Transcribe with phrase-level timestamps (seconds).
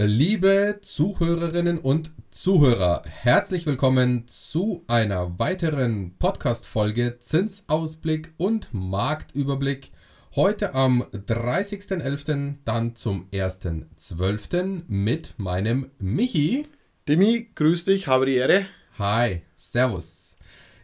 [0.00, 9.90] Liebe Zuhörerinnen und Zuhörer, herzlich willkommen zu einer weiteren Podcast-Folge Zinsausblick und Marktüberblick.
[10.36, 14.82] Heute am 30.11., dann zum 1.12.
[14.86, 16.68] mit meinem Michi.
[17.08, 18.66] Demi, grüß dich, habe die Ehre.
[19.00, 20.36] Hi, Servus.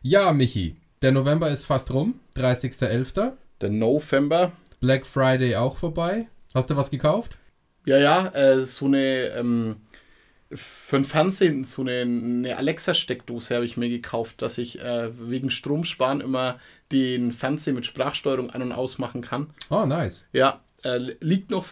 [0.02, 3.34] Ja, Michi, der November ist fast rum, 30.11.
[3.60, 4.50] Der November.
[4.80, 6.26] Black Friday auch vorbei.
[6.52, 7.38] Hast du was gekauft?
[7.84, 9.76] Ja, ja, äh, so eine, ähm,
[10.52, 15.50] für ein Fernsehen, so eine, eine Alexa-Steckdose habe ich mir gekauft, dass ich äh, wegen
[15.50, 16.58] Stromsparen immer
[16.92, 19.48] den Fernseher mit Sprachsteuerung an- und ausmachen kann.
[19.70, 20.26] Oh, nice.
[20.32, 21.66] Ja, äh, liegt noch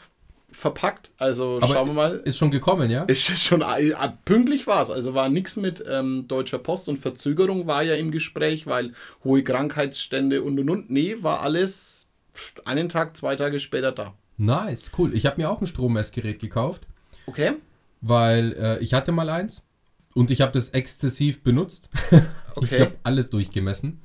[0.50, 2.22] verpackt, also Aber schauen wir mal.
[2.24, 3.04] Ist schon gekommen, ja?
[3.04, 3.94] Ist schon äh,
[4.24, 8.10] pünktlich war es, also war nichts mit ähm, Deutscher Post und Verzögerung war ja im
[8.10, 8.92] Gespräch, weil
[9.24, 10.90] hohe Krankheitsstände und und und.
[10.90, 12.08] Nee, war alles
[12.64, 14.14] einen Tag, zwei Tage später da.
[14.44, 15.14] Nice, cool.
[15.14, 16.86] Ich habe mir auch ein Strommessgerät gekauft,
[17.26, 17.52] Okay.
[18.00, 19.62] weil äh, ich hatte mal eins
[20.14, 21.88] und ich habe das exzessiv benutzt.
[22.54, 22.80] Ich Okay.
[22.80, 24.00] habe alles durchgemessen.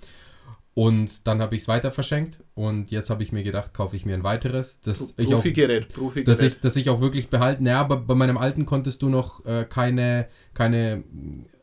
[0.74, 4.06] Und dann habe ich es weiter verschenkt und jetzt habe ich mir gedacht, kaufe ich
[4.06, 6.42] mir ein weiteres, das ich auch Profigerät, dass Profigerät.
[6.54, 7.64] ich, dass ich auch wirklich behalten.
[7.66, 11.04] Naja, aber bei meinem alten konntest du noch äh, keine, keine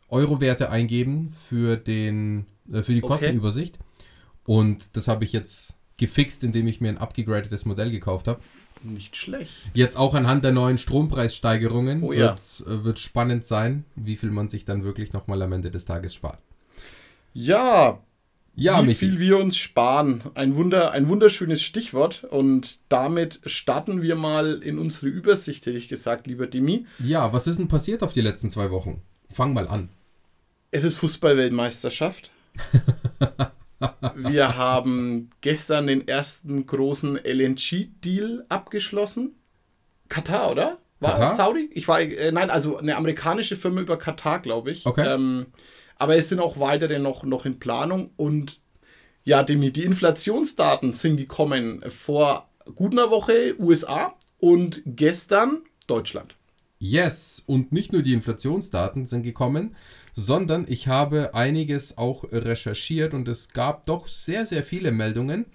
[0.09, 3.13] Euro-Werte eingeben für, den, äh, für die Okay.
[3.13, 3.79] Kostenübersicht.
[4.45, 8.41] Und das habe ich jetzt gefixt, indem ich mir ein abgegradetes Modell gekauft habe.
[8.83, 9.53] Nicht schlecht.
[9.73, 12.31] Jetzt auch anhand der neuen Strompreissteigerungen Oh ja.
[12.37, 15.85] wird, äh, wird spannend sein, wie viel man sich dann wirklich nochmal am Ende des
[15.87, 16.39] Tages spart.
[17.33, 18.01] Ja,
[18.57, 18.95] Ja, wie Michi.
[19.07, 20.23] viel wir uns sparen.
[20.35, 22.25] Ein, Wunder, ein wunderschönes Stichwort.
[22.25, 26.87] Und damit starten wir mal in unsere Übersicht, hätte ich gesagt, lieber Demi.
[26.99, 29.03] Ja, was ist denn passiert auf die letzten zwei Wochen?
[29.31, 29.89] Fang mal an.
[30.71, 32.31] Es ist Fußballweltmeisterschaft.
[34.15, 39.35] wir haben gestern den ersten großen LNG-Deal abgeschlossen.
[40.09, 40.79] Katar, oder?
[41.01, 41.35] War Katar?
[41.35, 41.71] Saudi?
[41.73, 44.87] Ich war, äh, nein, also eine amerikanische Firma über Katar, glaube ich.
[44.87, 45.07] Okay.
[45.07, 45.47] Ähm,
[45.97, 48.61] aber es sind auch weitere noch, noch in Planung und
[49.25, 56.35] ja, die, die Inflationsdaten sind gekommen vor gut einer Woche USA und gestern Deutschland.
[56.79, 59.75] Yes, und nicht nur die Inflationsdaten sind gekommen,
[60.15, 65.47] sondern ich habe einiges auch recherchiert und es gab doch sehr, sehr viele Meldungen.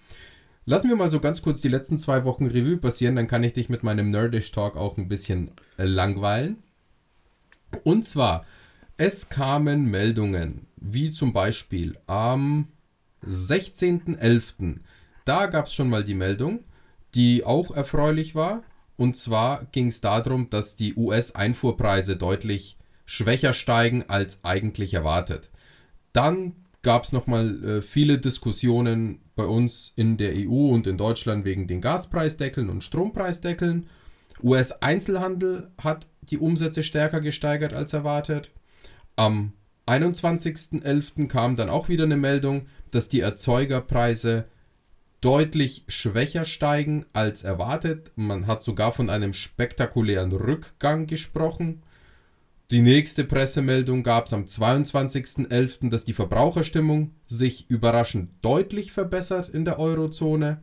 [0.65, 3.53] Lassen wir mal so ganz kurz die letzten zwei Wochen Revue passieren, dann kann ich
[3.53, 6.61] dich mit meinem Nerdish Talk auch ein bisschen äh, langweilen.
[7.83, 8.45] Und zwar,
[8.97, 12.67] es kamen Meldungen, wie zum Beispiel am
[13.25, 14.75] 16.11.
[15.25, 16.65] Da gab es schon mal die Meldung,
[17.15, 18.63] die auch erfreulich war.
[18.97, 22.77] Und zwar ging es darum, dass die US-Einfuhrpreise deutlich
[23.09, 25.49] schwächer steigen als eigentlich erwartet.
[26.13, 26.53] Dann
[26.83, 31.65] gab es nochmal äh, viele Diskussionen bei uns in der EU und in Deutschland wegen
[31.65, 33.87] den Gaspreisdeckeln und Strompreisdeckeln.
[34.43, 38.51] US-Einzelhandel hat die Umsätze stärker gesteigert als erwartet.
[39.15, 39.53] Am
[39.87, 41.27] 21.11.
[41.27, 44.45] kam dann auch wieder eine Meldung, dass die Erzeugerpreise
[45.19, 48.11] deutlich schwächer steigen als erwartet.
[48.15, 51.79] Man hat sogar von einem spektakulären Rückgang gesprochen.
[52.71, 59.65] Die nächste Pressemeldung gab es am 22.11., dass die Verbraucherstimmung sich überraschend deutlich verbessert in
[59.65, 60.61] der Eurozone.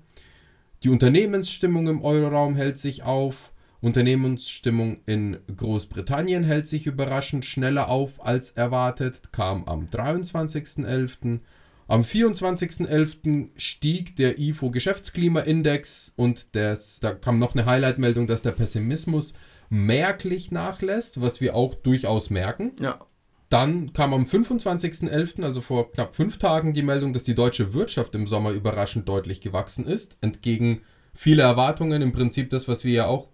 [0.84, 3.52] Die Unternehmensstimmung im Euroraum hält sich auf.
[3.80, 11.40] Unternehmensstimmung in Großbritannien hält sich überraschend schneller auf als erwartet, kam am 23.11.
[11.88, 13.50] Am 24.11.
[13.56, 19.34] stieg der IFO Geschäftsklimaindex und das, da kam noch eine Highlight-Meldung, dass der Pessimismus
[19.68, 22.72] merklich nachlässt, was wir auch durchaus merken.
[22.80, 23.00] Ja.
[23.48, 28.14] Dann kam am 25.11., also vor knapp fünf Tagen, die Meldung, dass die deutsche Wirtschaft
[28.14, 30.80] im Sommer überraschend deutlich gewachsen ist, entgegen
[31.14, 32.02] vieler Erwartungen.
[32.02, 33.28] Im Prinzip das, was wir ja auch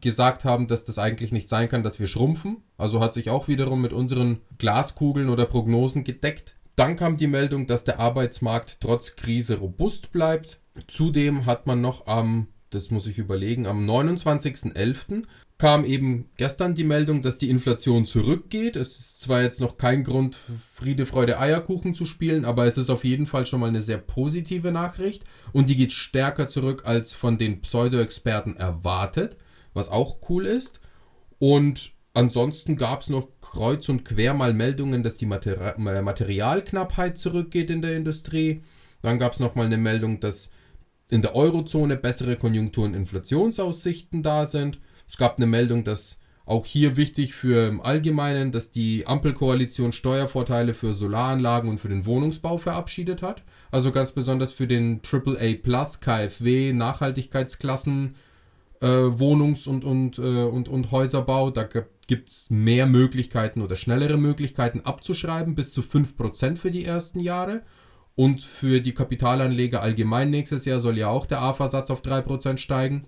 [0.00, 2.62] gesagt haben, dass das eigentlich nicht sein kann, dass wir schrumpfen.
[2.78, 6.56] Also hat sich auch wiederum mit unseren Glaskugeln oder Prognosen gedeckt.
[6.76, 10.60] Dann kam die Meldung, dass der Arbeitsmarkt trotz Krise robust bleibt.
[10.86, 15.24] Zudem hat man noch am, das muss ich überlegen, am 29.11.
[15.58, 18.76] kam eben gestern die Meldung, dass die Inflation zurückgeht.
[18.76, 22.90] Es ist zwar jetzt noch kein Grund, Friede, Freude, Eierkuchen zu spielen, aber es ist
[22.90, 27.14] auf jeden Fall schon mal eine sehr positive Nachricht und die geht stärker zurück als
[27.14, 29.38] von den Pseudo-Experten erwartet,
[29.72, 30.80] was auch cool ist.
[31.38, 37.70] Und ansonsten gab es noch kreuz und quer mal Meldungen, dass die Materi Materialknappheit zurückgeht
[37.70, 38.62] in der Industrie.
[39.00, 40.50] Dann gab es noch mal eine Meldung, dass
[41.08, 44.80] in der Eurozone bessere Konjunktur- und Inflationsaussichten da sind.
[45.08, 50.74] Es gab eine Meldung, dass auch hier wichtig für im Allgemeinen, dass die Ampelkoalition Steuervorteile
[50.74, 53.42] für Solaranlagen und für den Wohnungsbau verabschiedet hat.
[53.72, 58.14] Also ganz besonders für den AAA Plus KfW Nachhaltigkeitsklassen
[58.80, 61.50] äh, Wohnungs- und, und, äh, und, und Häuserbau.
[61.50, 61.68] Da
[62.06, 67.62] gibt es mehr Möglichkeiten oder schnellere Möglichkeiten abzuschreiben, bis zu 5% für die ersten Jahre.
[68.14, 73.06] Und für die Kapitalanleger allgemein nächstes Jahr soll ja auch der AFA-Satz auf 3% steigen.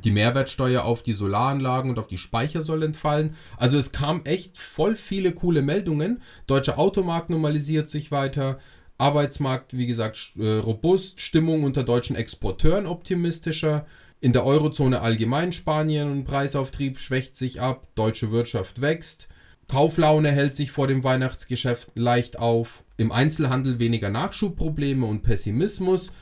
[0.00, 3.36] Die Mehrwertsteuer auf die Solaranlagen und auf die Speicher soll entfallen.
[3.56, 6.22] Also es kam echt voll viele coole Meldungen.
[6.46, 8.58] Deutscher Automarkt normalisiert sich weiter.
[8.98, 11.20] Arbeitsmarkt, wie gesagt, äh, robust.
[11.20, 13.86] Stimmung unter deutschen Exporteuren optimistischer.
[14.20, 17.88] In der Eurozone allgemein Spanien und Preisauftrieb schwächt sich ab.
[17.94, 19.28] Deutsche Wirtschaft wächst.
[19.68, 22.84] Kauflaune hält sich vor dem Weihnachtsgeschäft leicht auf.
[22.96, 26.12] Im Einzelhandel weniger Nachschubprobleme und Pessimismus.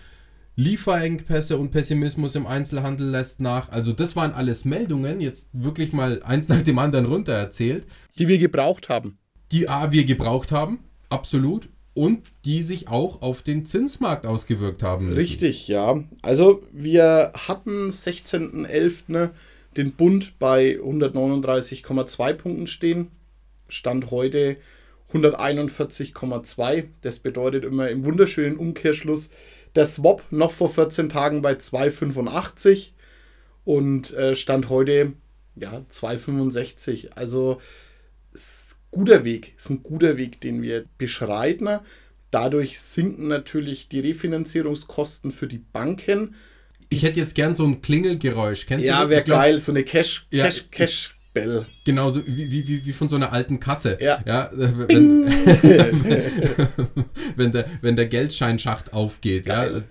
[0.56, 3.70] Lieferengpässe und Pessimismus im Einzelhandel lässt nach.
[3.70, 7.86] Also das waren alles Meldungen, jetzt wirklich mal eins nach dem anderen runter erzählt.
[8.18, 9.18] Die wir gebraucht haben.
[9.52, 11.68] Die A, wir gebraucht haben, absolut.
[11.92, 15.06] Und die sich auch auf den Zinsmarkt ausgewirkt haben.
[15.06, 15.18] Müssen.
[15.18, 16.04] Richtig, ja.
[16.22, 19.30] Also wir hatten 16.11.
[19.76, 23.08] den Bund bei 139,2 Punkten stehen.
[23.68, 24.56] Stand heute
[25.12, 26.84] 141,2.
[27.02, 29.30] Das bedeutet immer im wunderschönen Umkehrschluss,
[29.74, 32.90] der Swap noch vor 14 Tagen bei 2,85
[33.64, 35.12] und äh, Stand heute
[35.56, 37.10] ja 2,65.
[37.14, 37.60] Also
[38.32, 41.80] ist guter Weg, ist ein guter Weg, den wir beschreiten.
[42.30, 46.34] Dadurch sinken natürlich die Refinanzierungskosten für die Banken.
[46.88, 48.66] Ich hätte jetzt gern so ein Klingelgeräusch.
[48.66, 49.10] Kennst ja, du das?
[49.10, 51.64] Ja, wäre geil, so eine Cash, Cash, ja, Cash Bell.
[51.84, 53.98] Genauso wie, wie, wie von so einer alten Kasse.
[54.00, 54.22] Ja.
[54.26, 55.26] ja wenn,
[57.36, 59.46] wenn, der, wenn der Geldscheinschacht aufgeht.
[59.46, 59.82] Ja.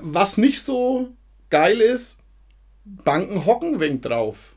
[0.00, 1.10] Was nicht so
[1.50, 2.16] geil ist,
[2.84, 4.54] Banken hocken wegen drauf.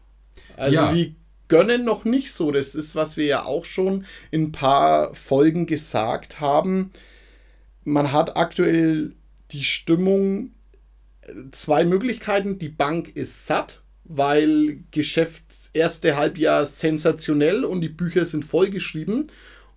[0.56, 0.94] Also ja.
[0.94, 1.16] die
[1.48, 2.52] gönnen noch nicht so.
[2.52, 6.92] Das ist, was wir ja auch schon in ein paar Folgen gesagt haben.
[7.84, 9.14] Man hat aktuell
[9.52, 10.52] die Stimmung,
[11.52, 12.60] zwei Möglichkeiten.
[12.60, 15.44] Die Bank ist satt, weil Geschäft
[15.74, 19.28] erste Halbjahr sensationell und die Bücher sind vollgeschrieben.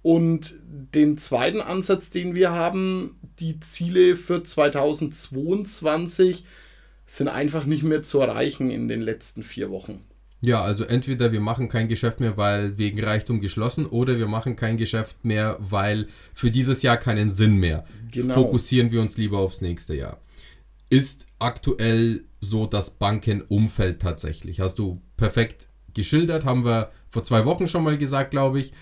[0.03, 6.45] Und den zweiten Ansatz, den wir haben, die Ziele für 2022
[7.07, 10.05] sind einfach nicht mehr zu erreichen in den letzten vier Wochen.
[10.45, 14.57] Ja, also entweder wir machen kein Geschäft mehr, weil wegen Reichtum geschlossen, oder wir machen
[14.57, 17.85] kein Geschäft mehr, weil für dieses Jahr keinen Sinn mehr.
[18.11, 18.35] Genau.
[18.35, 20.21] Fokussieren wir uns lieber aufs nächste Jahr.
[20.91, 24.59] Ist aktuell so das Bankenumfeld tatsächlich.
[24.59, 28.73] Hast du perfekt geschildert, haben wir vor zwei Wochen schon mal gesagt, glaube ich.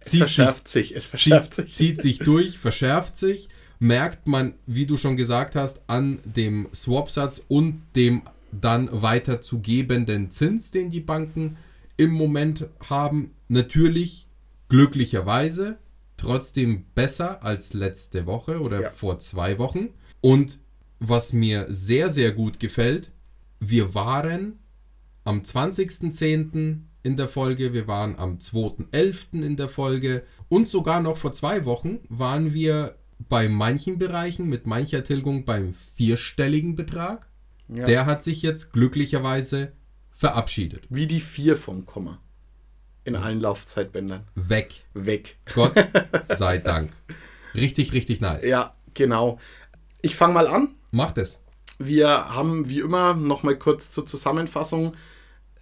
[0.00, 1.74] Zieht es verschärft sich, sich, es verschärft zieht, sich.
[1.74, 3.48] Zieht sich durch, verschärft sich.
[3.78, 9.60] Merkt man, wie du schon gesagt hast, an dem Swap-Satz und dem dann weiter zu
[9.60, 11.56] gebenden Zins, den die Banken
[11.96, 13.32] im Moment haben.
[13.48, 14.26] Natürlich,
[14.68, 15.78] glücklicherweise,
[16.16, 18.90] trotzdem besser als letzte Woche oder ja.
[18.90, 19.88] vor zwei Wochen.
[20.20, 20.58] Und
[21.00, 23.10] was mir sehr, sehr gut gefällt,
[23.60, 24.58] wir waren
[25.24, 26.80] am 20.10.
[27.02, 29.42] in der Folge, wir waren am 2.11.
[29.42, 34.66] in der Folge und sogar noch vor zwei Wochen waren wir bei manchen Bereichen mit
[34.66, 37.28] mancher Tilgung beim vierstelligen Betrag.
[37.68, 37.84] Ja.
[37.84, 39.72] Der hat sich jetzt glücklicherweise
[40.10, 40.86] verabschiedet.
[40.90, 42.20] Wie die vier vom Komma.
[43.04, 44.24] In allen Laufzeitbändern.
[44.34, 44.84] Weg.
[44.94, 45.38] Weg.
[45.54, 45.72] Gott
[46.28, 46.92] sei Dank.
[47.54, 48.46] Richtig, richtig nice.
[48.46, 49.38] Ja, genau.
[50.02, 50.74] Ich fange mal an.
[50.90, 51.40] Macht es.
[51.78, 54.94] Wir haben wie immer noch mal kurz zur Zusammenfassung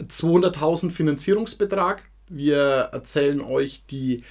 [0.08, 2.02] 200.000 Finanzierungsbetrag.
[2.28, 4.22] Wir erzählen euch die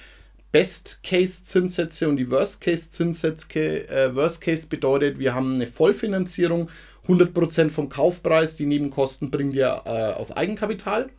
[0.52, 3.88] Best-Case-Zinssätze und die Worst-Case-Zinssätze.
[3.88, 6.68] Äh, Worst-Case bedeutet, wir haben eine Vollfinanzierung,
[7.08, 11.10] 100% vom Kaufpreis, die Nebenkosten bringen wir äh, aus Eigenkapital.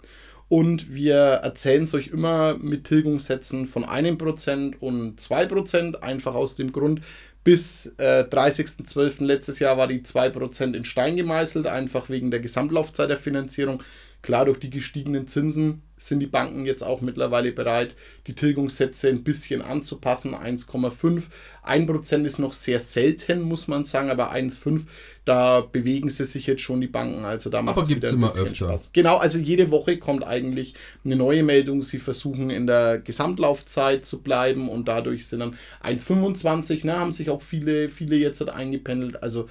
[0.50, 6.72] Und wir erzählen es euch immer mit Tilgungssätzen von 1% und 2%, einfach aus dem
[6.72, 7.01] Grund,
[7.44, 9.25] bis äh, 30.12.
[9.25, 13.82] letztes Jahr war die 2% in Stein gemeißelt, einfach wegen der Gesamtlaufzeit der Finanzierung.
[14.24, 17.94] Klar, durch die gestiegenen Zinsen sind die Banken jetzt auch mittlerweile bereit,
[18.25, 20.34] die Tilgungssätze ein bisschen anzupassen.
[20.34, 21.24] 1,5.
[21.65, 24.86] 1% ist noch sehr selten, muss man sagen, aber 1,5,
[25.25, 27.25] da bewegen sie sich jetzt schon die Banken.
[27.25, 28.68] Also da macht es immer öfter.
[28.68, 28.92] Spaß.
[28.94, 31.82] Genau, also jede Woche kommt eigentlich eine neue Meldung.
[31.82, 37.30] Sie versuchen in der Gesamtlaufzeit zu bleiben und dadurch sind dann 1,25, ne, haben sich
[37.30, 39.22] auch viele, viele jetzt eingependelt.
[39.22, 39.50] Also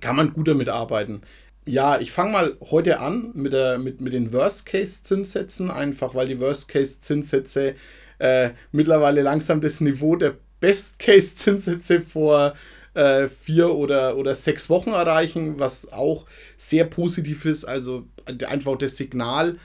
[0.00, 1.22] kann man gut damit arbeiten.
[1.64, 6.40] Ja, ich fange mal heute an mit, der, mit, mit den Worst-Case-Zinssätzen, einfach weil die
[6.40, 7.76] Worst-Case-Zinssätze
[8.18, 12.54] äh, mittlerweile langsam das Niveau der Best-Case-Zinssätze vor
[12.94, 16.26] äh, vier oder, oder sechs Wochen erreichen, was auch
[16.58, 17.64] sehr positiv ist.
[17.64, 19.58] Also einfach das Signal,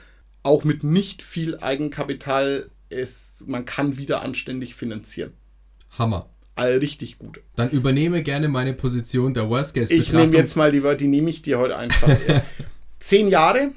[0.44, 5.32] auch mit nicht viel Eigenkapital, ist, man kann wieder anständig finanzieren.
[5.98, 6.30] Hammer
[6.66, 7.40] richtig gut.
[7.56, 11.08] Dann übernehme gerne meine Position der Worst Case Ich nehme jetzt mal die Wörter, die
[11.08, 12.08] nehme ich dir heute einfach.
[13.00, 13.72] 10 Jahre,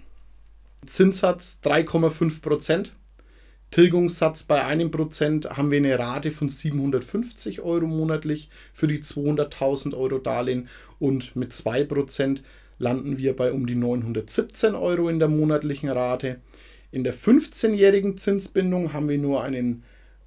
[0.85, 2.93] Zinssatz 3,5 Prozent.
[3.71, 9.95] Tilgungssatz bei einem Prozent haben wir eine Rate von 750 Euro monatlich für die 200.000
[9.95, 10.67] Euro Darlehen
[10.99, 12.43] und mit 2 Prozent
[12.79, 16.41] landen wir bei um die 917 Euro in der monatlichen Rate.
[16.91, 19.83] In der 15-jährigen Zinsbindung haben wir nur einen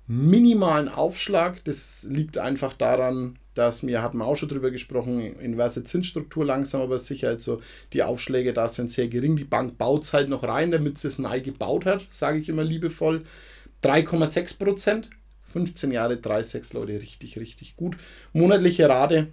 [0.07, 1.65] minimalen Aufschlag.
[1.65, 6.99] Das liegt einfach daran, dass wir hatten auch schon drüber gesprochen, inverse Zinsstruktur langsam aber
[6.99, 7.29] sicher.
[7.29, 7.61] Also
[7.93, 9.37] die Aufschläge da sind sehr gering.
[9.37, 12.49] Die Bank baut es halt noch rein, damit sie es neu gebaut hat, sage ich
[12.49, 13.25] immer liebevoll.
[13.83, 15.11] 3,6 Prozent,
[15.45, 17.97] 15 Jahre 3,6 Leute, richtig, richtig gut.
[18.33, 19.29] Monatliche Rate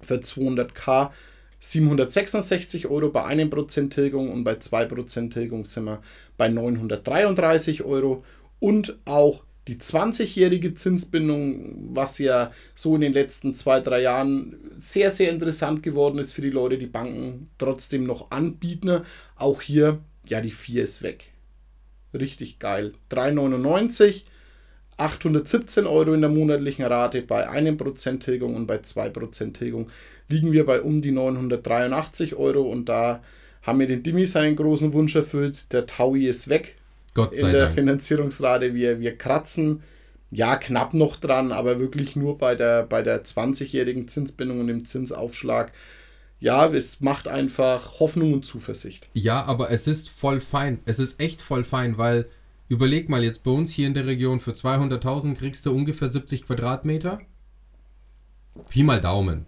[0.00, 1.10] für 200k
[1.58, 6.02] 766 Euro bei 1% Tilgung und bei 2% Tilgung sind wir
[6.36, 8.22] bei 933 Euro.
[8.60, 15.10] Und auch die 20-jährige Zinsbindung, was ja so in den letzten zwei, drei Jahren sehr,
[15.10, 19.02] sehr interessant geworden ist für die Leute, die Banken trotzdem noch anbieten.
[19.36, 21.30] Auch hier, ja, die 4 ist weg.
[22.12, 22.92] Richtig geil.
[23.10, 24.24] 3,99,
[24.98, 29.90] 817 Euro in der monatlichen Rate bei 1% Tilgung und bei 2% Tilgung
[30.28, 33.22] liegen wir bei um die 983 Euro und da
[33.62, 35.72] haben wir den Dimi seinen großen Wunsch erfüllt.
[35.72, 36.76] Der Taui ist weg
[37.14, 37.74] Gott sei in der Dank.
[37.74, 38.74] Finanzierungsrate.
[38.74, 39.82] Wir, wir kratzen
[40.30, 44.84] ja knapp noch dran, aber wirklich nur bei der, bei der 20-jährigen Zinsbindung und dem
[44.84, 45.72] Zinsaufschlag.
[46.40, 49.08] Ja, es macht einfach Hoffnung und Zuversicht.
[49.14, 50.80] Ja, aber es ist voll fein.
[50.84, 52.26] Es ist echt voll fein, weil
[52.68, 56.46] überleg mal jetzt bei uns hier in der Region für 200.000 kriegst du ungefähr 70
[56.46, 57.20] Quadratmeter.
[58.68, 59.46] Pi mal Daumen.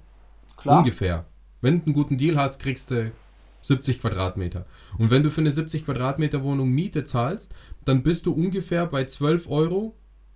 [0.65, 1.27] Ungefähr.
[1.61, 3.13] Wenn du einen guten Deal hast, kriegst du
[3.67, 4.67] 70 Quadratmeter.
[4.99, 7.55] Und wenn du für eine 70 Quadratmeter Wohnung Miete zahlst,
[7.85, 9.95] dann bist du ungefähr bei 12 Euro,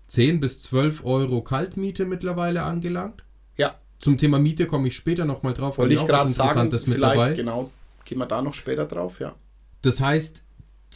[0.08, 3.24] 10 bis 12 Euro Kaltmiete mittlerweile angelangt.
[3.56, 6.48] Ja, Zum Thema Miete komme ich später nochmal drauf, wollte ich auch gerade sagen.
[6.48, 7.34] Interessantes mit Vielleicht, dabei.
[7.34, 7.70] genau,
[8.04, 9.34] gehen wir da noch später drauf, ja.
[9.82, 10.42] Das heißt,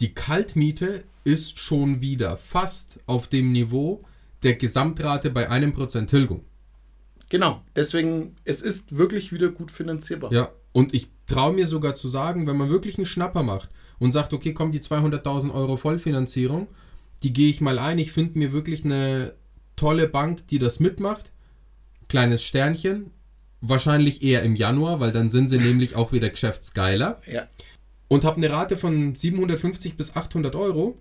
[0.01, 4.03] die Kaltmiete ist schon wieder fast auf dem Niveau
[4.43, 6.45] der Gesamtrate bei einem Prozent Tilgung.
[7.31, 10.33] Genau, deswegen, es ist wirklich wieder gut finanzierbar.
[10.33, 14.13] Ja, und ich traue mir sogar zu sagen, wenn man wirklich einen Schnapper macht und
[14.13, 16.67] sagt, okay, komm, die 200.000 Euro Vollfinanzierung,
[17.23, 17.99] die gehe ich mal ein.
[18.01, 19.35] Ich finde mir wirklich eine
[19.77, 21.31] tolle Bank, die das mitmacht.
[22.09, 23.13] Kleines Sternchen.
[23.61, 27.23] Wahrscheinlich eher im Januar, weil dann sind sie nämlich auch wieder geschäftsgeiler.
[27.31, 27.47] Ja.
[28.09, 30.99] Und habe eine Rate von 750 bis 800 Euro.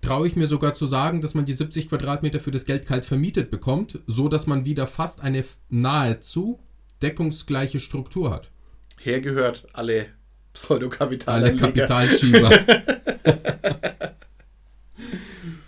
[0.00, 3.04] Traue ich mir sogar zu sagen, dass man die 70 Quadratmeter für das Geld kalt
[3.04, 6.58] vermietet bekommt, so dass man wieder fast eine nahezu
[7.02, 8.50] deckungsgleiche Struktur hat.
[8.98, 10.06] Hergehört alle Alle
[10.52, 11.66] Pseudokapitalanleger.
[11.66, 12.50] Kapitalschieber.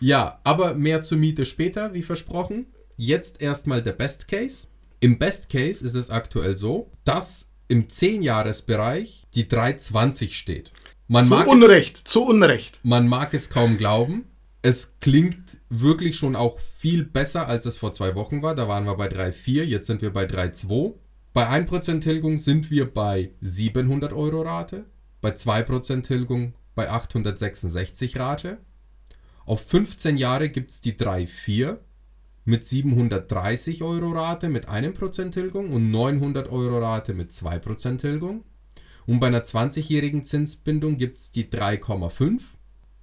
[0.00, 2.66] ja, aber mehr zur Miete später, wie versprochen.
[2.96, 4.66] Jetzt erstmal der Best Case.
[5.00, 10.72] Im Best Case ist es aktuell so, dass im 10-Jahres-Bereich die 320 steht.
[11.06, 12.80] Man Zu mag, es, Unrecht, zu Unrecht.
[12.82, 14.26] man mag es kaum glauben.
[14.62, 18.54] Es klingt wirklich schon auch viel besser, als es vor zwei Wochen war.
[18.54, 20.94] Da waren wir bei 3,4, jetzt sind wir bei 3,2.
[21.32, 24.86] Bei 1% Tilgung sind wir bei 700 Euro Rate,
[25.20, 28.58] bei 2% Tilgung bei 866 Rate.
[29.46, 31.78] Auf 15 Jahre gibt es die 3,4
[32.44, 38.42] mit 730 Euro Rate mit 1% Tilgung und 900 Euro Rate mit 2% Tilgung.
[39.06, 42.40] Und bei einer 20-jährigen Zinsbindung gibt es die 3,5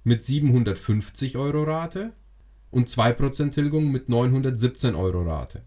[0.04, 2.12] mit 750 Euro Rate
[2.70, 5.62] und 2% Tilgung mit 917 Euro Rate.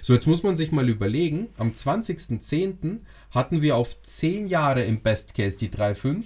[0.00, 3.00] So, jetzt muss man sich mal überlegen, am 20.10.
[3.30, 6.24] hatten wir auf 10 Jahre im Best Case die 3,5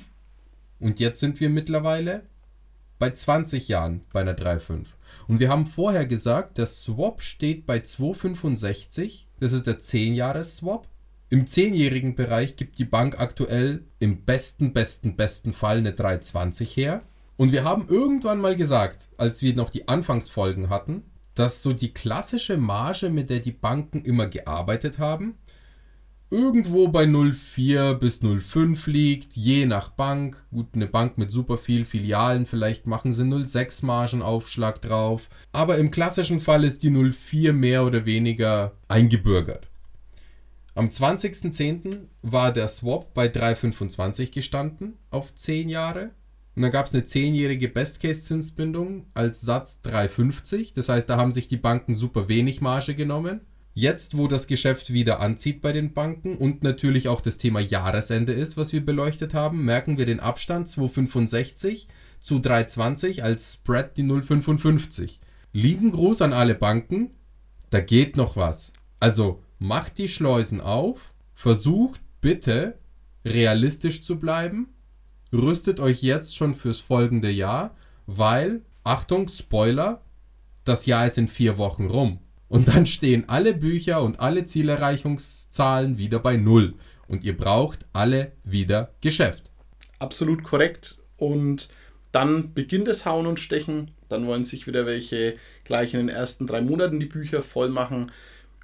[0.78, 2.22] und jetzt sind wir mittlerweile
[2.98, 4.84] bei 20 Jahren bei einer 3,5.
[5.28, 10.86] Und wir haben vorher gesagt, der Swap steht bei 2,65, das ist der 10-Jahres-Swap.
[11.28, 17.02] Im 10-jährigen Bereich gibt die Bank aktuell im besten, besten, besten Fall eine 3,20 her.
[17.36, 21.02] Und wir haben irgendwann mal gesagt, als wir noch die Anfangsfolgen hatten,
[21.36, 25.36] dass so die klassische Marge, mit der die Banken immer gearbeitet haben,
[26.30, 30.44] irgendwo bei 0,4 bis 0,5 liegt, je nach Bank.
[30.50, 35.28] Gut, eine Bank mit super viel Filialen, vielleicht machen sie 0,6 Margenaufschlag drauf.
[35.52, 39.68] Aber im klassischen Fall ist die 0,4 mehr oder weniger eingebürgert.
[40.74, 42.08] Am 20.10.
[42.20, 46.10] war der Swap bei 3,25 gestanden auf 10 Jahre.
[46.56, 50.72] Und dann gab es eine 10-jährige Best-Case-Zinsbindung als Satz 3,50.
[50.74, 53.42] Das heißt, da haben sich die Banken super wenig Marge genommen.
[53.74, 58.32] Jetzt, wo das Geschäft wieder anzieht bei den Banken und natürlich auch das Thema Jahresende
[58.32, 61.88] ist, was wir beleuchtet haben, merken wir den Abstand 2,65
[62.20, 65.18] zu 3,20 als Spread die 0,55.
[65.52, 67.10] Lieben Gruß an alle Banken,
[67.68, 68.72] da geht noch was.
[68.98, 72.78] Also macht die Schleusen auf, versucht bitte
[73.26, 74.68] realistisch zu bleiben
[75.32, 77.74] rüstet euch jetzt schon fürs folgende Jahr,
[78.06, 80.00] weil, Achtung, Spoiler,
[80.64, 82.18] das Jahr ist in vier Wochen rum.
[82.48, 86.74] Und dann stehen alle Bücher und alle Zielerreichungszahlen wieder bei Null.
[87.08, 89.50] Und ihr braucht alle wieder Geschäft.
[89.98, 90.98] Absolut korrekt.
[91.16, 91.68] Und
[92.12, 93.90] dann beginnt das Hauen und Stechen.
[94.08, 98.12] Dann wollen sich wieder welche gleich in den ersten drei Monaten die Bücher voll machen.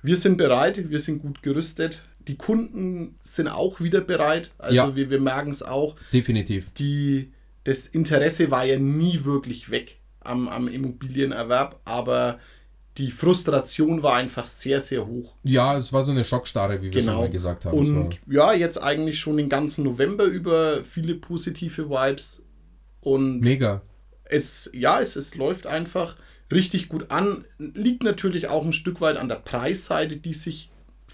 [0.03, 2.05] Wir sind bereit, wir sind gut gerüstet.
[2.29, 4.51] Die Kunden sind auch wieder bereit.
[4.59, 4.97] Also ja.
[4.97, 5.97] wir, wir merken es auch.
[6.13, 6.73] Definitiv.
[6.75, 7.33] Die,
[7.65, 12.39] das Interesse war ja nie wirklich weg am, am Immobilienerwerb, aber
[12.99, 15.35] die Frustration war einfach sehr, sehr hoch.
[15.45, 17.13] Ja, es war so eine Schockstarre, wie wir genau.
[17.13, 17.79] schon mal gesagt haben.
[17.79, 22.43] Und ja, jetzt eigentlich schon den ganzen November über viele positive Vibes.
[23.01, 23.83] Und Mega.
[24.25, 26.17] Es, ja, es, es läuft einfach
[26.53, 27.47] richtig gut an.
[27.59, 30.71] Liegt natürlich auch ein Stück weit an der Preisseite, die sich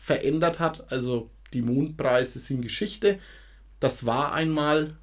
[0.08, 0.90] verändert hat.
[0.90, 3.18] Also die Mondpreise sind Geschichte.
[3.78, 4.96] Das war einmal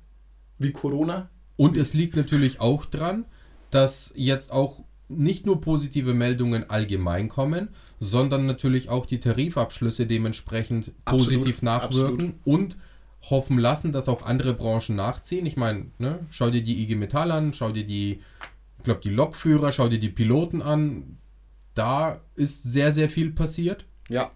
[0.58, 1.30] wie Corona.
[1.58, 3.26] Und es liegt natürlich auch dran,
[3.70, 7.70] dass jetzt auch nicht nur positive Meldungen allgemein kommen,
[8.00, 12.46] sondern natürlich auch die Tarifabschlüsse dementsprechend absolut, positiv nachwirken absolut.
[12.46, 12.78] und
[13.30, 15.46] hoffen lassen, dass auch andere Branchen nachziehen.
[15.46, 18.22] Ich meine, ne, schau dir die IG Metall an, schau dir die,
[18.78, 21.18] ich glaube, die Lokführer, schau dir die Piloten an.
[21.76, 23.86] Da ist sehr, sehr viel passiert.
[24.10, 24.32] Ja.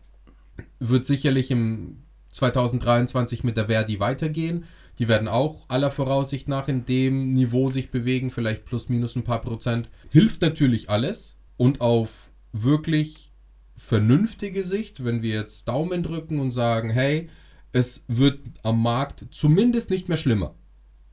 [0.79, 4.65] Wird sicherlich im 2023 mit der Verdi weitergehen.
[4.97, 9.23] Die werden auch aller Voraussicht nach in dem Niveau sich bewegen, vielleicht plus minus ein
[9.23, 9.89] paar Prozent.
[10.09, 13.31] Hilft natürlich alles und auf wirklich
[13.75, 17.29] vernünftige Sicht, wenn wir jetzt Daumen drücken und sagen, hey,
[17.71, 20.55] es wird am Markt zumindest nicht mehr schlimmer.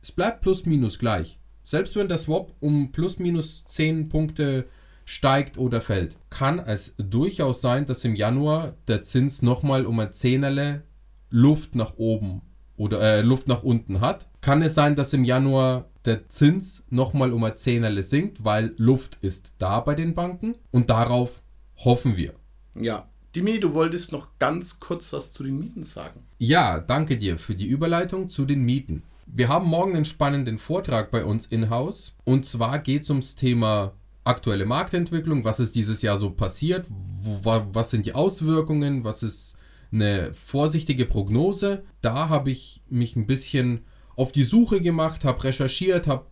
[0.02, 1.38] Es bleibt plus minus gleich.
[1.62, 4.66] Selbst wenn der Swap um plus minus 10 Punkte
[5.06, 10.12] steigt oder fällt, kann es durchaus sein, dass im Januar der Zins nochmal um ein
[10.12, 10.82] Zehnerle
[11.30, 12.42] Luft nach oben
[12.76, 17.32] oder äh, Luft nach unten hat, kann es sein, dass im Januar der Zins nochmal
[17.32, 21.42] um ein Zehnerle sinkt, weil Luft ist da bei den Banken und darauf
[21.76, 22.35] hoffen wir.
[22.74, 26.24] Ja, Dimi, du wolltest noch ganz kurz was zu den Mieten sagen.
[26.38, 29.04] Ja, danke dir für die Überleitung zu den Mieten.
[29.26, 33.92] Wir haben morgen einen spannenden Vortrag bei uns in-house und zwar geht es ums Thema
[34.26, 36.86] aktuelle Marktentwicklung, was ist dieses Jahr so passiert,
[37.22, 39.56] wo, was sind die Auswirkungen, was ist
[39.92, 41.84] eine vorsichtige Prognose.
[42.00, 43.84] Da habe ich mich ein bisschen
[44.16, 46.26] auf die Suche gemacht, habe recherchiert, habe,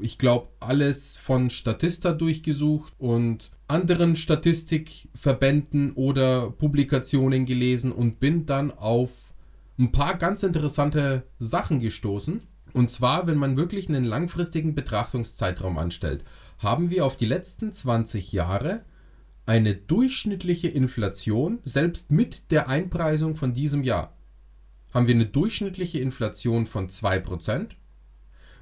[0.00, 8.70] ich glaube, alles von Statista durchgesucht und anderen Statistikverbänden oder Publikationen gelesen und bin dann
[8.70, 9.32] auf
[9.78, 12.42] ein paar ganz interessante Sachen gestoßen.
[12.72, 16.24] Und zwar, wenn man wirklich einen langfristigen Betrachtungszeitraum anstellt,
[16.60, 18.84] haben wir auf die letzten 20 Jahre
[19.46, 24.16] eine durchschnittliche Inflation, selbst mit der Einpreisung von diesem Jahr,
[24.92, 27.68] haben wir eine durchschnittliche Inflation von 2%.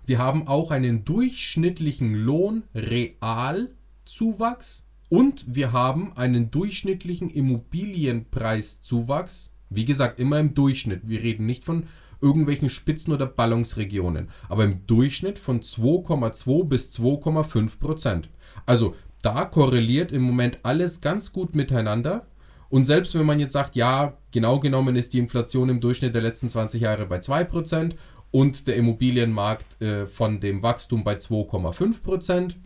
[0.07, 9.51] Wir haben auch einen durchschnittlichen Lohnrealzuwachs und wir haben einen durchschnittlichen Immobilienpreiszuwachs.
[9.71, 11.09] Wie gesagt, immer im Durchschnitt.
[11.09, 11.83] Wir reden nicht von
[12.21, 18.29] irgendwelchen Spitzen- oder Ballungsregionen, aber im Durchschnitt von 2,2 bis 2,5 Prozent.
[18.67, 22.27] Also da korreliert im Moment alles ganz gut miteinander.
[22.71, 26.23] Und selbst wenn man jetzt sagt, ja, genau genommen ist die Inflation im Durchschnitt der
[26.23, 27.95] letzten 20 Jahre bei 2%
[28.31, 32.57] und der Immobilienmarkt äh, von dem Wachstum bei 2,5%,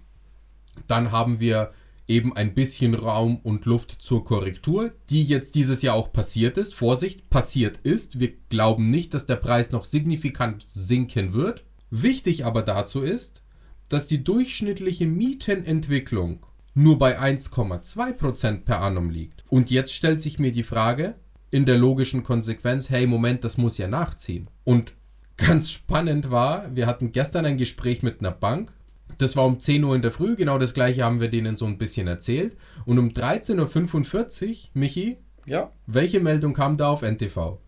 [0.89, 1.71] dann haben wir
[2.09, 6.75] eben ein bisschen Raum und Luft zur Korrektur, die jetzt dieses Jahr auch passiert ist.
[6.75, 8.21] Vorsicht, passiert ist.
[8.21, 11.65] Wir glauben nicht, dass der Preis noch signifikant sinken wird.
[11.91, 13.43] Wichtig aber dazu ist,
[13.89, 19.45] dass die durchschnittliche Mietenentwicklung nur bei 1,2% per annum liegt.
[19.51, 21.17] Und jetzt stellt sich mir die Frage,
[21.51, 24.49] in der logischen Konsequenz, hey Moment, das muss ja nachziehen.
[24.65, 24.95] Und
[25.37, 28.73] ganz spannend war, wir hatten gestern ein Gespräch mit einer Bank.
[29.19, 31.67] Das war um 10 Uhr in der Früh, genau das gleiche haben wir denen so
[31.67, 32.57] ein bisschen erzählt.
[32.85, 35.73] Und um 13.45 Uhr, Michi, ja.
[35.87, 37.59] welche Meldung kam da auf NTV?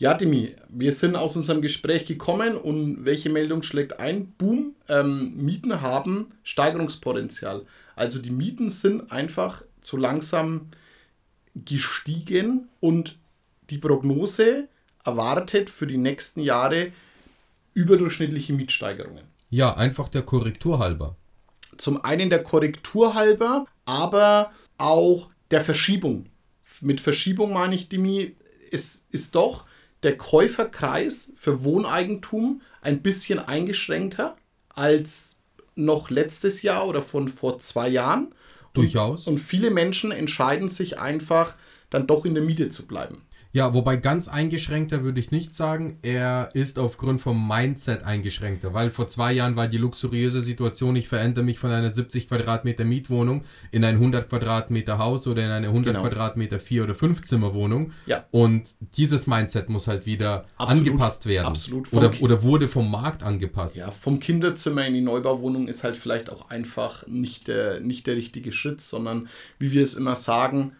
[0.00, 4.32] Ja, Demi, wir sind aus unserem Gespräch gekommen und welche Meldung schlägt ein?
[4.38, 7.66] Boom, ähm, Mieten haben Steigerungspotenzial.
[7.96, 10.68] Also die Mieten sind einfach zu langsam
[11.56, 13.18] gestiegen und
[13.70, 14.68] die Prognose
[15.04, 16.92] erwartet für die nächsten Jahre
[17.74, 19.24] überdurchschnittliche Mietsteigerungen.
[19.50, 21.16] Ja, einfach der Korrektur halber.
[21.76, 26.26] Zum einen der Korrektur halber, aber auch der Verschiebung.
[26.80, 28.36] Mit Verschiebung meine ich, Demi,
[28.70, 29.64] es ist doch
[30.02, 34.36] der Käuferkreis für Wohneigentum ein bisschen eingeschränkter
[34.68, 35.36] als
[35.74, 38.34] noch letztes Jahr oder von vor zwei Jahren.
[38.74, 39.26] Durchaus.
[39.26, 41.56] Und, und viele Menschen entscheiden sich einfach,
[41.90, 43.22] dann doch in der Miete zu bleiben.
[43.58, 45.98] Ja, wobei ganz eingeschränkter würde ich nicht sagen.
[46.02, 51.08] Er ist aufgrund vom Mindset eingeschränkter, weil vor zwei Jahren war die luxuriöse Situation, ich
[51.08, 53.42] verändere mich von einer 70 Quadratmeter Mietwohnung
[53.72, 56.06] in ein 100 Quadratmeter Haus oder in eine 100 genau.
[56.06, 57.90] Quadratmeter Vier- oder Fünfzimmerwohnung.
[58.06, 58.26] Ja.
[58.30, 61.46] Und dieses Mindset muss halt wieder absolut, angepasst werden.
[61.46, 61.92] Absolut.
[61.92, 63.76] Oder, oder wurde vom Markt angepasst.
[63.76, 68.14] Ja, vom Kinderzimmer in die Neubauwohnung ist halt vielleicht auch einfach nicht der, nicht der
[68.14, 70.76] richtige Schritt, sondern wie wir es immer sagen,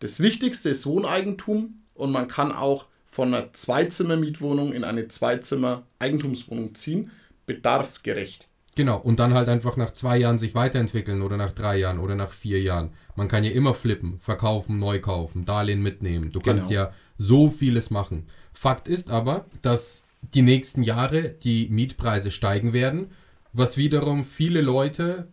[0.00, 7.12] das Wichtigste ist Wohneigentum und man kann auch von einer Zweizimmer-Mietwohnung in eine Zweizimmer-Eigentumswohnung ziehen,
[7.46, 8.48] bedarfsgerecht.
[8.74, 12.16] Genau, und dann halt einfach nach zwei Jahren sich weiterentwickeln oder nach drei Jahren oder
[12.16, 12.90] nach vier Jahren.
[13.14, 16.32] Man kann ja immer flippen, verkaufen, neu kaufen, Darlehen mitnehmen.
[16.32, 16.82] Du kannst genau.
[16.82, 18.26] ja so vieles machen.
[18.52, 20.02] Fakt ist aber, dass
[20.34, 23.12] die nächsten Jahre die Mietpreise steigen werden,
[23.52, 25.28] was wiederum viele Leute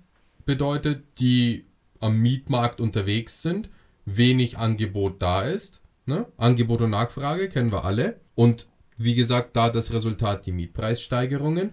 [0.46, 1.66] bedeutet, die
[2.00, 3.70] am Mietmarkt unterwegs sind,
[4.06, 6.26] wenig Angebot da ist Ne?
[6.38, 8.20] Angebot und Nachfrage kennen wir alle.
[8.36, 11.72] Und wie gesagt, da das Resultat die Mietpreissteigerungen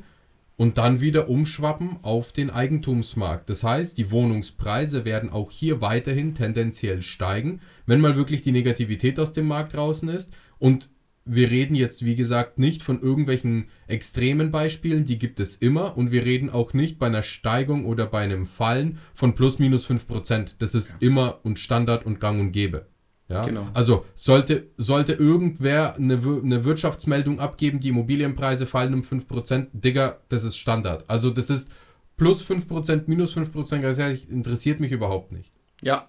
[0.57, 3.49] und dann wieder umschwappen auf den Eigentumsmarkt.
[3.49, 9.21] Das heißt, die Wohnungspreise werden auch hier weiterhin tendenziell steigen, wenn mal wirklich die Negativität
[9.21, 10.33] aus dem Markt draußen ist.
[10.59, 10.91] Und
[11.25, 15.97] wir reden jetzt, wie gesagt, nicht von irgendwelchen extremen Beispielen, die gibt es immer.
[15.97, 19.88] Und wir reden auch nicht bei einer Steigung oder bei einem Fallen von plus minus
[19.88, 20.55] 5%.
[20.59, 20.97] Das ist ja.
[21.01, 22.87] immer und Standard und gang und gäbe.
[23.29, 23.45] Ja?
[23.45, 23.67] Genau.
[23.75, 30.45] Also sollte, sollte irgendwer eine, eine Wirtschaftsmeldung abgeben, die Immobilienpreise fallen um 5%, Digga, das
[30.45, 31.05] ist Standard.
[31.09, 31.71] Also das ist
[32.17, 35.53] plus 5%, minus 5%, ganz ehrlich, interessiert mich überhaupt nicht.
[35.83, 36.09] Ja,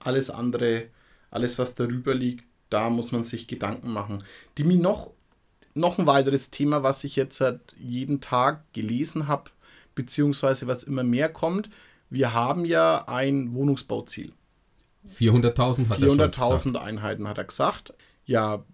[0.00, 0.88] alles andere,
[1.30, 4.22] alles was darüber liegt, da muss man sich Gedanken machen.
[4.58, 5.12] Die mir noch,
[5.74, 9.50] noch ein weiteres Thema, was ich jetzt halt jeden Tag gelesen habe,
[9.94, 11.70] beziehungsweise was immer mehr kommt.
[12.10, 14.32] Wir haben ja ein Wohnungsbauziel.
[15.08, 17.94] 400.000 hat 400.000 Einheiten hat er gesagt.
[18.24, 18.64] Ja,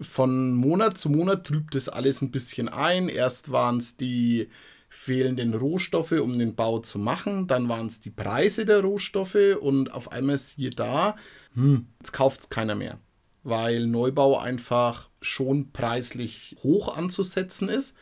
[0.00, 3.08] von Monat zu Monat trübt es alles ein bisschen ein.
[3.08, 4.48] Erst waren es die
[4.88, 7.46] fehlenden Rohstoffe, um den Bau zu machen.
[7.46, 11.16] Dann waren es die Preise der Rohstoffe und auf einmal ist hier da,
[11.54, 12.98] hm, jetzt kauft es keiner mehr,
[13.42, 17.96] weil Neubau einfach schon preislich hoch anzusetzen ist.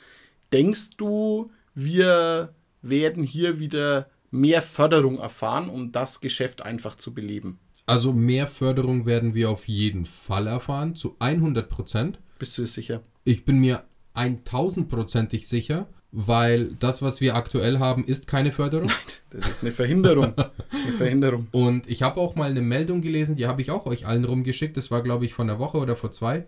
[0.53, 7.59] Denkst du, wir werden hier wieder mehr Förderung erfahren, um das Geschäft einfach zu beleben?
[7.89, 12.19] Also mehr Förderung werden wir auf jeden Fall erfahren, zu 100 Prozent.
[12.39, 13.03] Bist du es sicher?
[13.25, 13.83] Ich bin mir
[14.15, 18.91] 1000%ig sicher, weil das, was wir aktuell haben, ist keine Förderung.
[19.31, 20.35] Das ist eine Verhinderung.
[20.37, 21.49] eine Verhinderung.
[21.53, 24.77] Und ich habe auch mal eine Meldung gelesen, die habe ich auch euch allen rumgeschickt.
[24.77, 26.47] Das war, glaube ich, vor einer Woche oder vor zwei,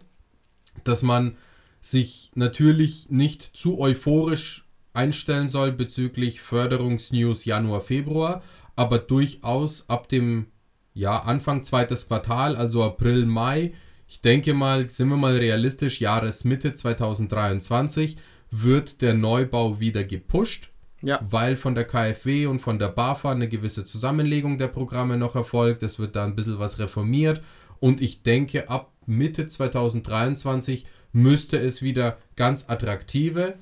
[0.84, 1.38] dass man
[1.80, 8.42] sich natürlich nicht zu euphorisch einstellen soll bezüglich Förderungsnews Januar, Februar,
[8.76, 10.46] aber durchaus ab dem
[10.94, 13.72] ja, Anfang zweites Quartal, also April, Mai.
[14.08, 18.16] Ich denke mal, sind wir mal realistisch, Jahresmitte 2023
[18.50, 20.70] wird der Neubau wieder gepusht,
[21.02, 21.20] ja.
[21.22, 25.82] weil von der KfW und von der BAFA eine gewisse Zusammenlegung der Programme noch erfolgt.
[25.82, 27.40] Es wird da ein bisschen was reformiert
[27.78, 33.54] und ich denke, ab Mitte 2023 müsste es wieder ganz attraktive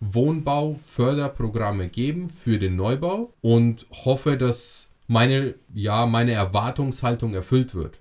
[0.00, 7.98] Wohnbauförderprogramme geben für den Neubau und hoffe, dass meine, ja, meine Erwartungshaltung erfüllt wird.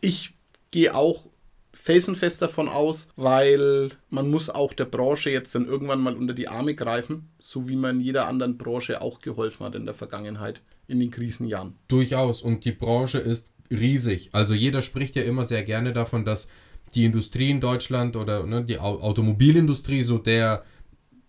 [0.00, 0.34] Ich
[0.70, 1.26] gehe auch
[1.72, 6.46] felsenfest davon aus, weil man muss auch der Branche jetzt dann irgendwann mal unter die
[6.46, 11.00] Arme greifen, so wie man jeder anderen Branche auch geholfen hat in der Vergangenheit, in
[11.00, 11.74] den Krisenjahren.
[11.88, 12.42] Durchaus.
[12.42, 14.28] Und die Branche ist riesig.
[14.32, 16.48] Also jeder spricht ja immer sehr gerne davon, dass
[16.94, 20.64] die Industrie in Deutschland oder ne, die Automobilindustrie so der,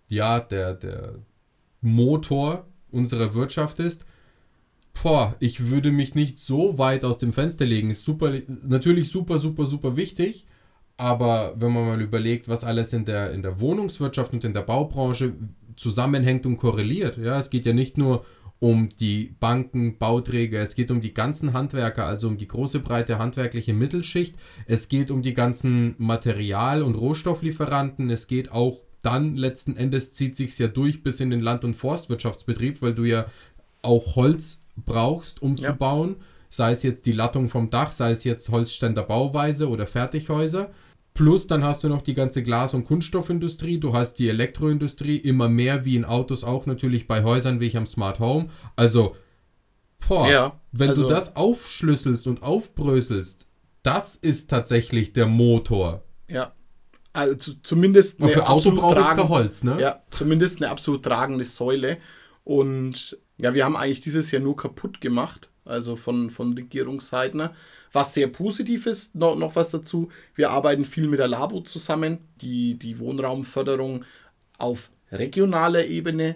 [0.09, 1.19] ja, der, der
[1.79, 4.05] Motor unserer Wirtschaft ist.
[4.93, 7.89] Boah, ich würde mich nicht so weit aus dem Fenster legen.
[7.89, 10.45] Ist super, natürlich super, super, super wichtig.
[10.97, 14.61] Aber wenn man mal überlegt, was alles in der, in der Wohnungswirtschaft und in der
[14.61, 15.33] Baubranche
[15.75, 18.23] zusammenhängt und korreliert, ja, es geht ja nicht nur
[18.59, 23.17] um die Banken, Bauträger, es geht um die ganzen Handwerker, also um die große breite
[23.17, 24.35] handwerkliche Mittelschicht,
[24.67, 30.35] es geht um die ganzen Material- und Rohstofflieferanten, es geht auch dann letzten Endes zieht
[30.35, 33.25] sich ja durch bis in den Land- und Forstwirtschaftsbetrieb, weil du ja
[33.81, 35.69] auch Holz brauchst, um ja.
[35.69, 36.15] zu bauen.
[36.49, 40.69] Sei es jetzt die Lattung vom Dach, sei es jetzt Holzständer Bauweise oder Fertighäuser.
[41.13, 45.49] Plus dann hast du noch die ganze Glas- und Kunststoffindustrie, du hast die Elektroindustrie, immer
[45.49, 48.47] mehr wie in Autos auch natürlich bei Häusern wie ich am Smart Home.
[48.77, 49.15] Also,
[50.07, 53.45] boah, ja, wenn also, du das aufschlüsselst und aufbröselst,
[53.83, 56.03] das ist tatsächlich der Motor.
[56.27, 56.53] Ja.
[57.13, 59.81] Also zumindest eine für Auto brauche ich kein Holz, ne?
[59.81, 61.97] Ja, zumindest eine absolut tragende Säule.
[62.45, 67.49] Und ja, wir haben eigentlich dieses Jahr nur kaputt gemacht, also von, von Regierungsseiten.
[67.91, 72.19] Was sehr positiv ist, noch, noch was dazu, wir arbeiten viel mit der Labo zusammen,
[72.41, 74.05] die die Wohnraumförderung
[74.57, 76.35] auf regionaler Ebene,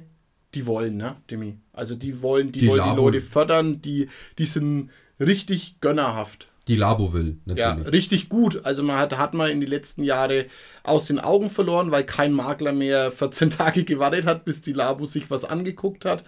[0.54, 1.58] die wollen, ne, Demi?
[1.74, 2.96] Also die wollen, die, Die wollen die.
[2.96, 4.90] Leute fördern, die, die sind
[5.20, 6.48] richtig gönnerhaft.
[6.68, 7.94] Die Labo will, Ja, natürlich.
[7.94, 8.66] richtig gut.
[8.66, 10.46] Also man hat, hat man in den letzten Jahren
[10.84, 15.06] aus den Augen verloren, weil kein Makler mehr 14 Tage gewartet hat, bis die Labo
[15.06, 16.24] sich was angeguckt hat.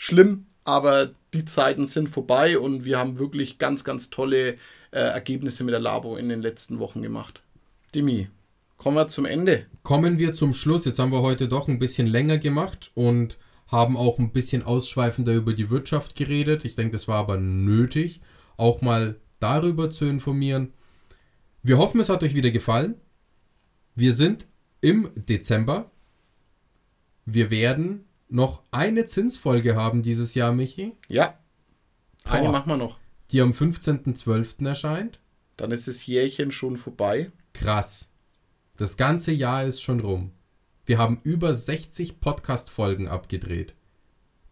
[0.00, 4.54] Schlimm, aber die Zeiten sind vorbei und wir haben wirklich ganz, ganz tolle
[4.92, 7.42] äh, Ergebnisse mit der Labo in den letzten Wochen gemacht.
[7.96, 8.28] Dimi,
[8.76, 9.66] kommen wir zum Ende.
[9.82, 10.84] Kommen wir zum Schluss.
[10.84, 15.34] Jetzt haben wir heute doch ein bisschen länger gemacht und haben auch ein bisschen ausschweifender
[15.34, 16.64] über die Wirtschaft geredet.
[16.64, 18.20] Ich denke, das war aber nötig,
[18.56, 20.72] auch mal darüber zu informieren.
[21.64, 22.94] Wir hoffen, es hat euch wieder gefallen.
[23.96, 24.46] Wir sind
[24.80, 25.90] im Dezember.
[27.26, 31.38] Wir werden noch eine Zinsfolge haben dieses Jahr, Michi, Ja,
[32.24, 32.52] eine Boah.
[32.52, 32.98] machen wir noch.
[33.30, 34.66] die am 15.12.
[34.66, 35.20] erscheint.
[35.56, 37.32] Dann ist das Jährchen schon vorbei.
[37.52, 38.10] Krass.
[38.76, 40.30] Das ganze Jahr ist schon rum.
[40.86, 43.74] Wir haben über 60 Podcast-Folgen abgedreht.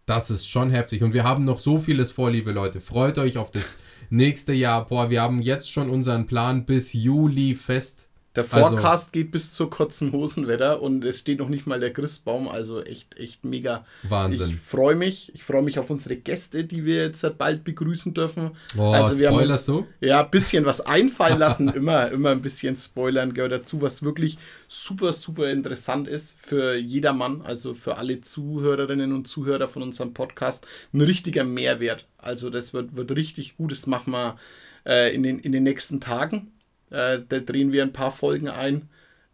[0.04, 1.02] Das ist schon heftig.
[1.02, 2.80] Und wir haben noch so vieles vor, liebe Leute.
[2.80, 3.76] Freut euch auf das
[4.10, 4.86] nächste Jahr.
[4.86, 8.08] Boah, wir haben jetzt schon unseren Plan bis Juli fest.
[8.36, 11.92] Der Also- Forecast geht bis zur kurzen Hosenwetter und es steht noch nicht mal der
[11.92, 13.84] Christbaum, also echt, echt mega.
[14.08, 14.50] Wahnsinn.
[14.50, 15.32] Ich freue mich.
[15.34, 18.50] Ich freue mich auf unsere Gäste, die wir jetzt bald begrüßen dürfen.
[18.76, 20.06] Oh, also wir haben spoilerst uns, du?
[20.06, 21.68] Ja, ein bisschen was einfallen lassen.
[21.70, 24.36] immer, immer ein bisschen spoilern gehört dazu, was wirklich
[24.68, 30.66] super, super interessant ist für jedermann, also für alle Zuhörerinnen und Zuhörer von unserem Podcast.
[30.92, 32.06] Ein richtiger Mehrwert.
[32.18, 33.72] Also das wird, wird richtig gut.
[33.72, 34.36] Das machen wir
[34.84, 36.52] äh, in, den, in den nächsten Tagen.
[36.90, 38.88] Äh, da drehen wir ein paar Folgen ein.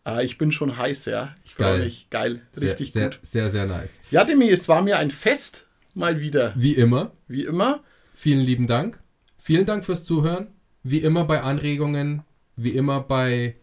[0.07, 1.35] Äh, ich bin schon heiß, ja.
[1.45, 1.85] Ich freue Geil.
[1.85, 2.07] mich.
[2.11, 2.43] Geil.
[2.53, 3.19] Sehr, Richtig sehr, gut.
[3.23, 3.99] sehr, sehr nice.
[4.11, 5.67] Ja, Demi, es war mir ein Fest.
[5.95, 6.55] Mal wieder.
[6.57, 7.83] Wie immer, Wie immer.
[8.15, 9.03] vielen lieben Dank.
[9.39, 10.47] Vielen Dank fürs Zuhören.
[10.83, 12.23] Wie immer bei Anregungen,
[12.57, 13.57] wie immer bei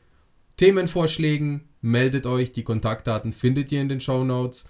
[0.58, 2.52] Themenvorschlägen, meldet euch.
[2.52, 4.66] Die Kontaktdaten findet ihr in den Show Notes.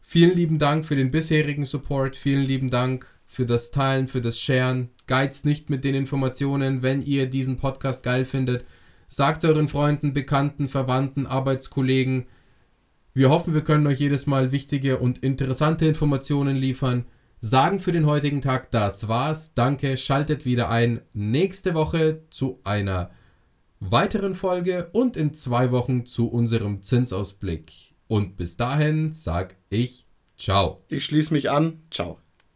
[0.00, 2.16] Vielen lieben Dank für den bisherigen Support.
[2.16, 4.88] Vielen lieben Dank für das Teilen, für das Sharen.
[5.12, 8.64] Geizt nicht mit den Informationen, wenn ihr diesen Podcast geil findet.
[9.08, 12.28] Sagt euren Freunden, Bekannten, Verwandten, Arbeitskollegen.
[13.12, 17.04] Wir hoffen, wir können euch jedes Mal wichtige und interessante Informationen liefern.
[17.40, 19.52] Sagen für den heutigen Tag, das war's.
[19.52, 23.10] Danke, schaltet wieder ein nächste Woche zu einer
[23.80, 27.70] weiteren Folge und in zwei Wochen zu unserem Zinsausblick.
[28.08, 30.06] Und bis dahin sag ich
[30.38, 30.86] ciao.
[30.88, 31.82] Ich schließe mich an.
[31.90, 32.18] Ciao.